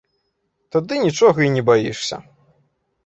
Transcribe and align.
Тады 0.75 0.97
нічога 1.05 1.39
і 1.49 1.53
не 1.59 1.63
баішся. 1.71 2.15